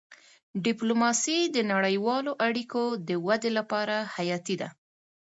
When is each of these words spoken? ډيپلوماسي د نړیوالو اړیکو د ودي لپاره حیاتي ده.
ډيپلوماسي 0.65 1.39
د 1.55 1.57
نړیوالو 1.71 2.31
اړیکو 2.47 2.83
د 3.07 3.09
ودي 3.25 3.51
لپاره 3.57 3.95
حیاتي 4.15 4.55
ده. 4.61 4.67